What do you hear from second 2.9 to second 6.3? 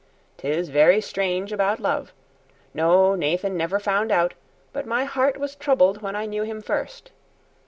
Nathan never found out, but my heart was troubled when I